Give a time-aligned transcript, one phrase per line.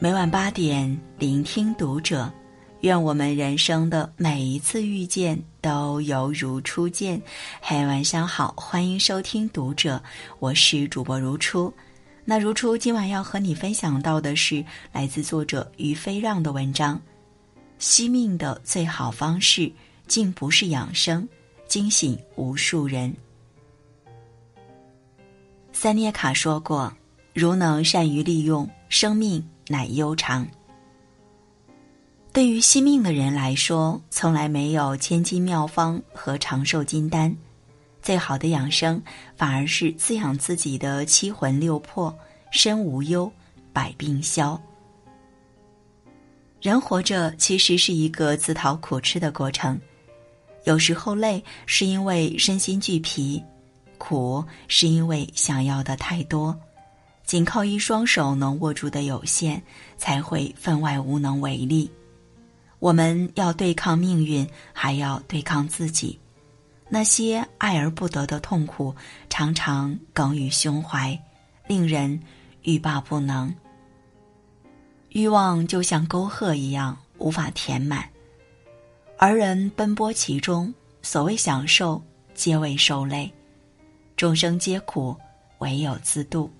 [0.00, 2.32] 每晚八点，聆听读者。
[2.82, 7.20] 愿我们人生的每一次遇见都犹如初见。
[7.60, 10.00] 嘿，晚上好，欢迎收听读者，
[10.38, 11.74] 我是主播如初。
[12.24, 17.00] 那如初今晚要和你分享到的是来自作者于飞让的文章：
[17.80, 19.68] 惜命的最好方式，
[20.06, 21.28] 竟不是养生，
[21.66, 23.12] 惊醒无数人。
[25.72, 26.92] 塞涅卡说过
[27.34, 30.46] ：“如能善于利用生命。”乃悠长。
[32.32, 37.34] 对于惜命的人来说，从来没有千金妙方和长寿金丹，
[38.02, 39.02] 最好的养生
[39.36, 42.16] 反而是滋养自己的七魂六魄，
[42.52, 43.30] 身无忧，
[43.72, 44.60] 百病消。
[46.60, 49.80] 人活着其实是一个自讨苦吃的过程，
[50.64, 53.42] 有时候累是因为身心俱疲，
[53.96, 56.56] 苦是因为想要的太多。
[57.28, 59.62] 仅靠一双手能握住的有限，
[59.98, 61.90] 才会分外无能为力。
[62.78, 66.18] 我们要对抗命运，还要对抗自己。
[66.88, 68.96] 那些爱而不得的痛苦，
[69.28, 71.22] 常常耿于胸怀，
[71.66, 72.18] 令人
[72.62, 73.54] 欲罢不能。
[75.10, 78.08] 欲望就像沟壑一样，无法填满。
[79.18, 83.30] 而人奔波其中，所谓享受，皆为受累。
[84.16, 85.14] 众生皆苦，
[85.58, 86.50] 唯有自度。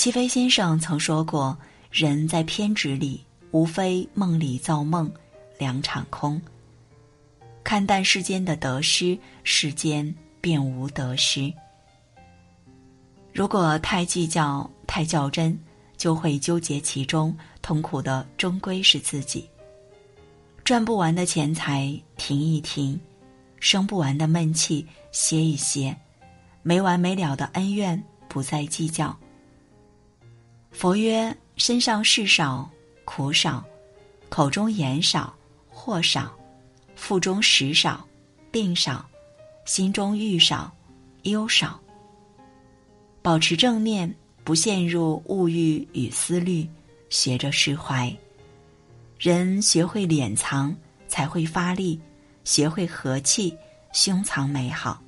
[0.00, 1.54] 齐飞先生曾说过
[1.92, 5.12] ：“人在偏执里，无非梦里造梦，
[5.58, 6.40] 两场空。
[7.62, 11.52] 看淡世间的得失，世间便无得失。
[13.34, 15.54] 如果太计较、太较真，
[15.98, 19.46] 就会纠结其中，痛苦的终归是自己。
[20.64, 22.98] 赚不完的钱财，停一停；
[23.60, 25.94] 生不完的闷气，歇一歇；
[26.62, 29.14] 没完没了的恩怨，不再计较。”
[30.70, 32.68] 佛曰：身上事少，
[33.04, 33.62] 苦少；
[34.28, 35.34] 口中言少，
[35.68, 36.30] 祸少；
[36.94, 38.06] 腹中食少，
[38.50, 39.04] 病少；
[39.66, 40.72] 心中欲少，
[41.24, 41.78] 忧少。
[43.20, 44.14] 保持正念，
[44.44, 46.66] 不陷入物欲与思虑，
[47.10, 48.14] 学着释怀。
[49.18, 50.74] 人学会敛藏，
[51.08, 52.00] 才会发力；
[52.44, 53.54] 学会和气，
[53.92, 55.02] 胸藏美好。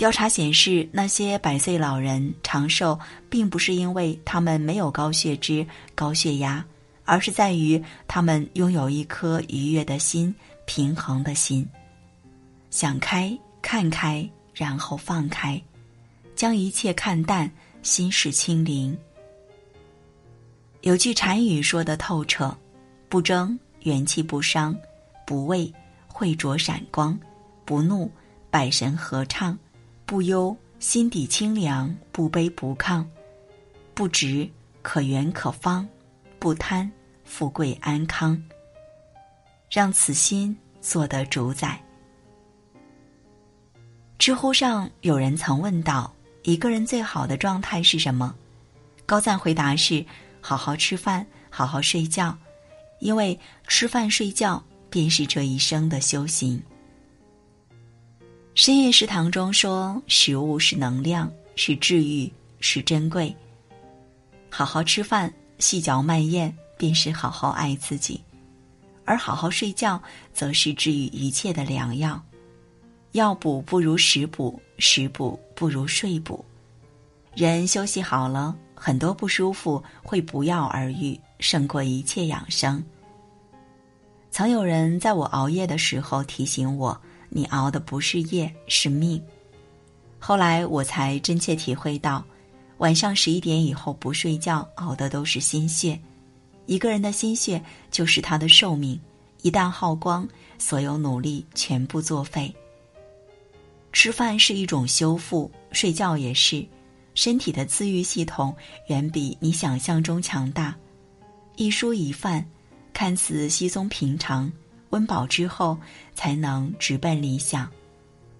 [0.00, 6.64] 调查显示，那些百岁老人长寿，并不是因为他们没有高血脂、高血压，
[7.04, 7.78] 而是在于
[8.08, 10.34] 他们拥有一颗愉悦的心、
[10.64, 11.68] 平衡的心。
[12.70, 15.62] 想开、看开，然后放开，
[16.34, 18.96] 将一切看淡，心事清零。
[20.80, 22.56] 有句禅语说的透彻：
[23.10, 24.72] 不争，元气不伤；
[25.26, 25.70] 不畏，
[26.08, 27.14] 慧灼闪光；
[27.66, 28.10] 不怒，
[28.50, 29.58] 百神合唱。
[30.10, 33.06] 不忧，心底清凉；不卑不亢，
[33.94, 34.50] 不执，
[34.82, 35.86] 可圆可方；
[36.40, 36.90] 不贪，
[37.22, 38.36] 富贵安康。
[39.70, 41.80] 让此心做得主宰。
[44.18, 48.34] 知乎上有人曾问道：“一个人最好的状态是什么？”
[49.06, 50.04] 高赞回答是：
[50.40, 52.36] 好好吃饭，好好睡觉，
[52.98, 53.38] 因为
[53.68, 54.60] 吃饭睡觉
[54.90, 56.60] 便是这一生的修行。
[58.54, 63.34] 深夜食堂中说：“食物是能量，是治愈，是珍贵。
[64.50, 68.20] 好好吃饭，细嚼慢咽，便是好好爱自己；
[69.04, 70.02] 而好好睡觉，
[70.34, 72.20] 则是治愈一切的良药。
[73.12, 76.44] 药补不如食补，食补不如睡补。
[77.34, 82.82] 人休息好了，很多不舒服会不药而愈，胜过一切养生。
[84.32, 87.00] 曾有人在我熬夜的时候提醒我。”
[87.30, 89.22] 你熬的不是夜，是命。
[90.18, 92.22] 后来我才真切体会到，
[92.76, 95.98] 晚上十一点以后不睡觉，熬的都是心血。
[96.66, 99.00] 一个人的心血就是他的寿命，
[99.42, 102.54] 一旦耗光，所有努力全部作废。
[103.92, 106.64] 吃饭是一种修复，睡觉也是。
[107.14, 108.54] 身体的自愈系统
[108.86, 110.76] 远比你想象中强大。
[111.56, 112.46] 一蔬一饭，
[112.92, 114.50] 看似稀松平常。
[114.90, 115.78] 温饱之后，
[116.14, 117.70] 才能直奔理想。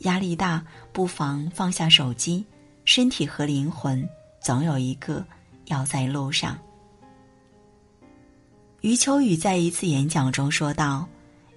[0.00, 2.44] 压力大，不妨放下手机。
[2.84, 4.04] 身体和灵魂，
[4.40, 5.24] 总有一个
[5.66, 6.58] 要在路上。
[8.80, 11.06] 余秋雨在一次演讲中说道：“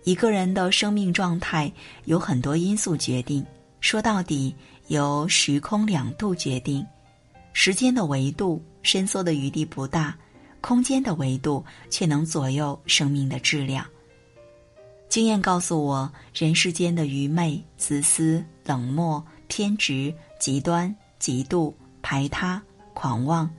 [0.05, 1.71] 一个人的生命状态
[2.03, 3.43] 有很多因素决定，
[3.79, 4.55] 说到底
[4.89, 6.85] 由时空两度决定。
[7.53, 10.15] 时间的维度伸缩的余地不大，
[10.61, 13.83] 空间的维度却能左右生命的质量。”
[15.07, 22.61] 经验告诉我，人世间的愚昧、自私、冷漠、偏执、极端、嫉妒、排他、
[22.93, 23.49] 狂妄，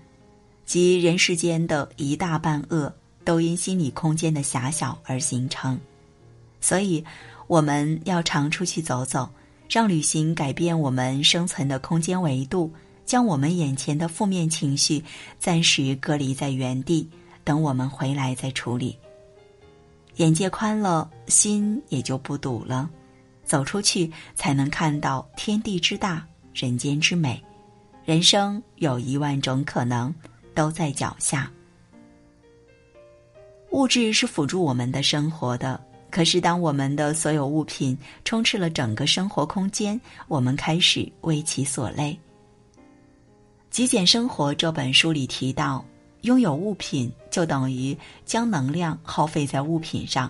[0.66, 2.92] 及人世间的一大半恶，
[3.24, 5.78] 都因心理空间的狭小而形成。
[6.60, 7.02] 所以，
[7.46, 9.30] 我们要常出去走走，
[9.70, 12.70] 让旅行改变我们生存的空间维度，
[13.06, 15.02] 将我们眼前的负面情绪
[15.38, 17.08] 暂时隔离在原地，
[17.44, 18.98] 等我们回来再处理。
[20.16, 22.88] 眼界宽了，心也就不堵了。
[23.44, 27.42] 走出去，才能看到天地之大，人间之美。
[28.04, 30.14] 人生有一万种可能，
[30.54, 31.50] 都在脚下。
[33.70, 35.78] 物质是辅助我们的生活的，
[36.10, 42.18] 可是当我们的所有物品充斥了整个生活空间，我们开始为其所累。
[43.70, 45.84] 《极简生活》这本书里提到。
[46.26, 50.28] 拥有物品就等于将能量耗费在物品上，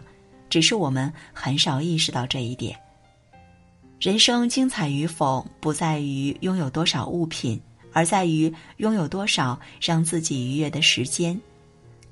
[0.50, 2.78] 只是我们很少意识到这一点。
[3.98, 7.58] 人生精彩与否，不在于拥有多少物品，
[7.94, 11.40] 而在于拥有多少让自己愉悦的时间。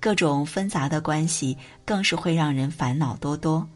[0.00, 3.66] 各种纷杂的关系更是会让人烦恼多多。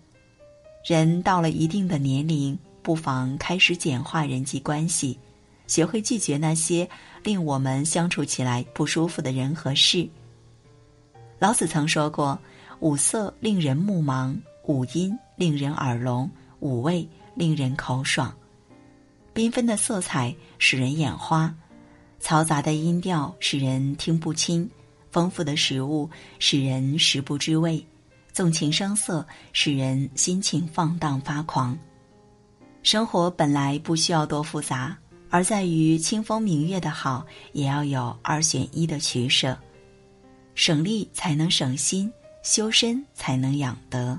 [0.87, 5.19] 人到了一定的年龄，不妨开始简化人际关系。
[5.69, 6.88] 学会拒绝那些
[7.23, 10.09] 令我们相处起来不舒服的人和事。
[11.38, 12.37] 老子曾说过
[12.81, 16.29] ：“五色令人目盲，五音令人耳聋，
[16.59, 18.35] 五味令人口爽。”
[19.32, 21.55] 缤纷的色彩使人眼花，
[22.21, 24.69] 嘈杂的音调使人听不清，
[25.12, 26.11] 丰富的食物
[26.41, 27.87] 使人食不知味，
[28.32, 31.79] 纵情声色使人心情放荡发狂。
[32.82, 34.97] 生活本来不需要多复杂。
[35.31, 39.57] 而在于清风明月的好，也要有二选一的取舍，
[40.55, 42.11] 省力才能省心，
[42.43, 44.19] 修身才能养德。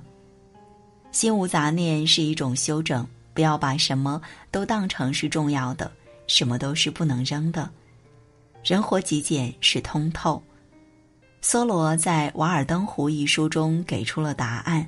[1.12, 4.22] 心无杂念是一种修整，不要把什么
[4.52, 5.92] 都当成是重要的，
[6.28, 7.70] 什么都是不能扔的。
[8.64, 10.42] 人活极简是通透。
[11.42, 14.88] 梭罗在《瓦尔登湖》一书中给出了答案：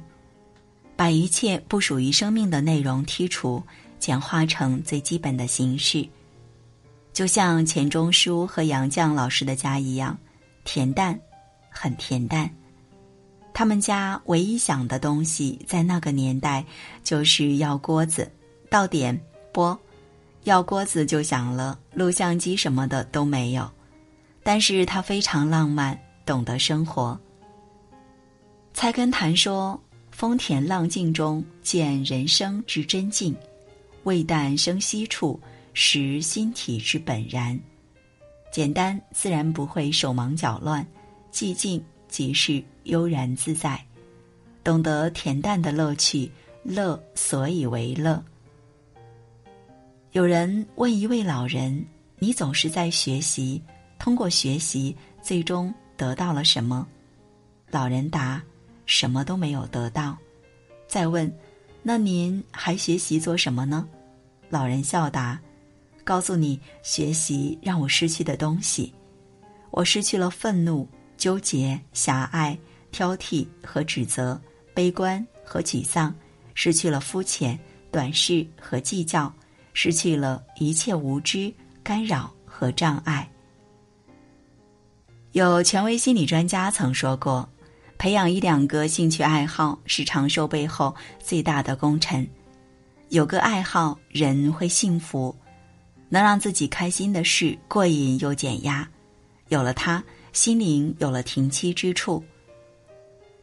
[0.95, 3.63] 把一切不属于生命的内容剔除。
[4.01, 6.05] 简化成最基本的形式，
[7.13, 10.17] 就像钱钟书和杨绛老师的家一样，
[10.65, 11.17] 恬淡，
[11.69, 12.49] 很恬淡。
[13.53, 16.65] 他们家唯一想的东西，在那个年代
[17.03, 18.29] 就是要锅子，
[18.71, 19.17] 到点
[19.53, 19.79] 播，
[20.45, 23.69] 要锅子就响了，录像机什么的都没有。
[24.41, 25.95] 但是他非常浪漫，
[26.25, 27.19] 懂得生活。
[28.73, 33.35] 菜根谭说：“风恬浪静中见人生之真境。”
[34.03, 35.39] 味淡生息处，
[35.73, 37.59] 识心体之本然。
[38.51, 40.85] 简单自然不会手忙脚乱，
[41.31, 43.79] 寂静即是悠然自在。
[44.63, 46.29] 懂得恬淡的乐趣，
[46.63, 48.23] 乐所以为乐。
[50.11, 51.85] 有人问一位老人
[52.19, 53.61] ：“你总是在学习，
[53.97, 56.85] 通过学习，最终得到了什么？”
[57.71, 58.43] 老人答
[58.85, 60.17] ：“什么都没有得到。”
[60.87, 61.31] 再问。
[61.83, 63.87] 那您还学习做什么呢？
[64.49, 65.39] 老人笑答
[66.03, 68.93] ：“告诉你，学习让我失去的东西，
[69.71, 70.87] 我失去了愤怒、
[71.17, 72.57] 纠结、狭隘、
[72.91, 74.39] 挑剔和指责，
[74.73, 76.13] 悲观和沮丧，
[76.53, 77.59] 失去了肤浅、
[77.91, 79.33] 短视和计较，
[79.73, 81.51] 失去了一切无知、
[81.81, 83.27] 干扰和障碍。”
[85.31, 87.47] 有权威心理专家曾说过。
[88.01, 92.27] 培养一两个兴趣爱好是长寿背后最大的功臣。
[93.09, 95.31] 有个爱好，人会幸福；
[96.09, 98.89] 能让自己开心的事，过瘾又减压。
[99.49, 100.03] 有了它，
[100.33, 102.23] 心灵有了停栖之处。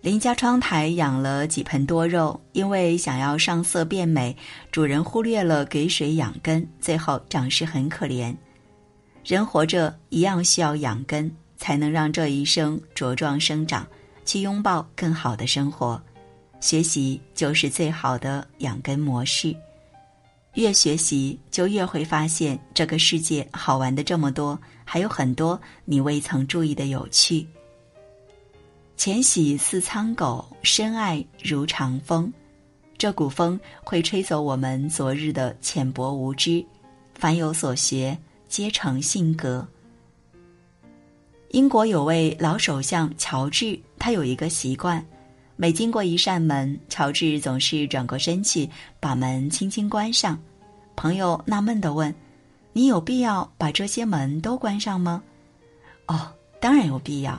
[0.01, 4.37] 邻家窗台养了几盆多肉，因为想要上色变美，
[4.73, 8.35] 主人忽略了给水养根，最后长势很可怜。
[9.25, 13.87] 人活着一样需要养根，才能让这一生茁壮生长。
[14.29, 15.99] 去拥抱更好的生活，
[16.61, 19.57] 学习就是最好的养根模式。
[20.53, 27.47] 越学习，就越会发现这个世界好玩的这么多，还有很多你未曾注意的有趣。
[28.99, 32.31] 浅喜似苍狗，深爱如长风。
[32.99, 36.63] 这股风会吹走我们昨日的浅薄无知。
[37.15, 39.67] 凡有所学，皆成性格。
[41.53, 45.05] 英国有位老首相乔治，他有一个习惯，
[45.55, 48.67] 每经过一扇门，乔治总是转过身去，
[48.99, 50.41] 把门轻轻关上。
[50.97, 52.15] 朋友纳闷地问
[52.73, 55.23] ：“你有必要把这些门都关上吗
[56.09, 57.39] ？”“哦，当然有必要。”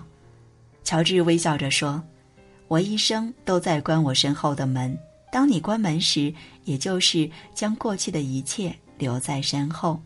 [0.85, 1.99] 乔治微笑着说
[2.69, 4.95] ：“我一生都在关我身后的门。
[5.31, 6.31] 当你关门时，
[6.65, 9.99] 也就是将过去的一切留在身后，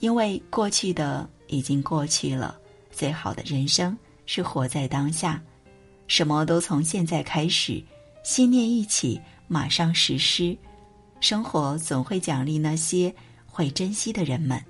[0.00, 2.58] 因为过去的已经过去了。”
[2.92, 5.42] 最好的人生是活在当下，
[6.12, 7.82] 什么都从现在开始，
[8.22, 10.54] 心念一起，马上实施，
[11.20, 13.10] 生活总会奖励那些
[13.46, 14.62] 会珍惜的人们。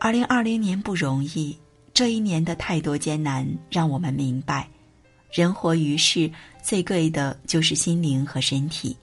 [0.00, 1.56] 二零二零年不容易，
[1.94, 4.68] 这一年的太多艰难，让我们明白，
[5.30, 6.28] 人活于世，
[6.60, 8.96] 最贵的就是心灵和身体。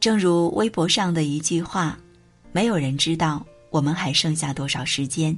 [0.00, 1.98] 正如微博上的一句话
[2.52, 5.36] ：“没有人知道我们还剩下多少时间，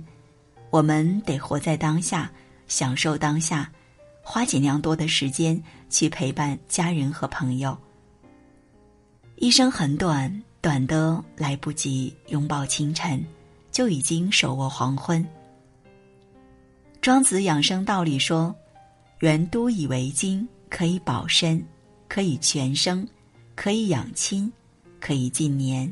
[0.70, 2.30] 我们得活在当下，
[2.68, 3.68] 享受当下，
[4.30, 5.58] 花尽量多的时间
[5.88, 7.74] 去陪伴家人和朋友。
[9.36, 13.24] 一生很短，短的来不及拥抱清晨。”
[13.72, 15.24] 就已经手握黄昏。
[17.00, 18.54] 庄子养生道理说
[19.20, 21.64] ：“原都以为经，可以保身，
[22.08, 23.06] 可以全生，
[23.54, 24.52] 可以养亲，
[25.00, 25.90] 可以尽年。”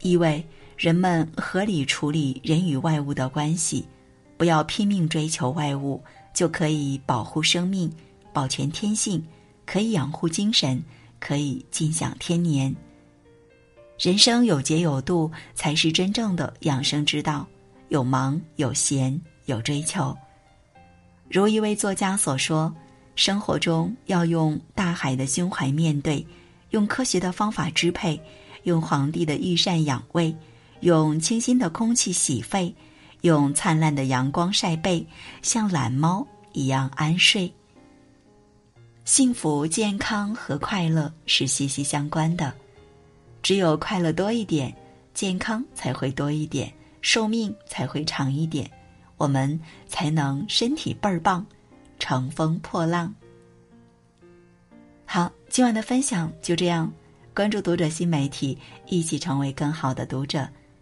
[0.00, 0.44] 意味
[0.76, 3.86] 人们合理处理人与外物的关系，
[4.38, 6.02] 不要拼命追求外物，
[6.34, 7.90] 就可以保护生命，
[8.32, 9.24] 保全天性，
[9.64, 10.82] 可以养护精神，
[11.18, 12.74] 可以尽享天年。
[13.98, 17.46] 人生有节有度，才是真正的养生之道。
[17.90, 20.16] 有忙有闲有追求。
[21.30, 22.74] 如一位作家所说
[23.14, 26.26] ：“生活中要用大海的胸怀面对，
[26.70, 28.20] 用科学的方法支配，
[28.64, 30.34] 用皇帝的御膳养胃，
[30.80, 32.74] 用清新的空气洗肺，
[33.24, 35.04] 用灿烂的阳光晒背，
[35.40, 37.50] 像懒猫一样安睡。”
[39.06, 42.52] 幸福、健康和快乐是息息相关的。
[43.42, 44.74] 只有快乐多一点，
[45.14, 48.70] 健康才会多一点，寿命才会长一点，
[49.16, 51.44] 我们才能身体倍儿棒，
[51.98, 53.14] 乘风破浪。
[55.06, 56.92] 好，今晚的分享就这样，
[57.34, 60.46] 关注读者新媒体，一起成为更好的读者。